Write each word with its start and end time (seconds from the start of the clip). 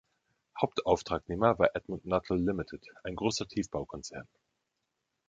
Hauptauftragnehmer 0.59 1.59
war 1.59 1.75
Edmund 1.75 2.07
Nuttall 2.07 2.39
Limited, 2.39 2.87
ein 3.03 3.15
großer 3.15 3.47
Tiefbaukonzern. 3.47 4.27